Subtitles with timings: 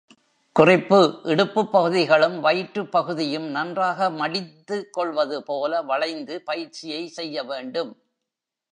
[0.55, 0.99] குறிப்பு
[1.23, 7.93] இடுப்புப் பகுதிகளும், வயிற்றுப் பகுதியும் நன்றாக மடித்து கொள்வது போல வளைந்து பயிற்சியை செய்ய வேண்டும்.